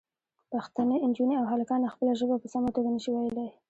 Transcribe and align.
پښتنې 0.51 0.95
نجونې 1.09 1.35
او 1.37 1.45
هلکان 1.53 1.81
خپله 1.93 2.11
ژبه 2.19 2.35
په 2.41 2.47
سمه 2.53 2.69
توګه 2.75 2.89
نه 2.95 2.99
شي 3.03 3.09
ویلی. 3.11 3.47